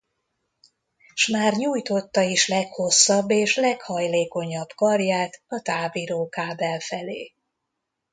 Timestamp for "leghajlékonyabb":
3.55-4.69